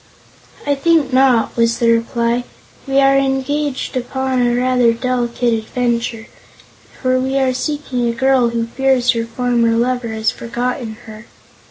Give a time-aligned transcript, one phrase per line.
[0.65, 2.43] "I think not," was the reply.
[2.87, 6.25] "We are engaged upon a rather delicate adventure,
[6.99, 11.27] for we are seeking a girl who fears her former lover has forgotten her.